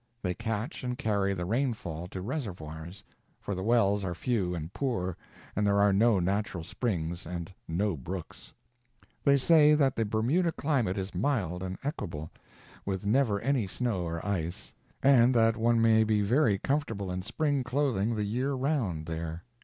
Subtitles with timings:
[0.23, 3.03] They catch and carry the rainfall to reservoirs;
[3.39, 5.15] for the wells are few and poor,
[5.55, 8.51] and there are no natural springs and no brooks.
[9.23, 12.31] They say that the Bermuda climate is mild and equable,
[12.83, 17.63] with never any snow or ice, and that one may be very comfortable in spring
[17.63, 19.43] clothing the year round, there.